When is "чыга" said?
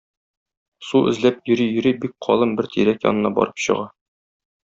3.67-3.87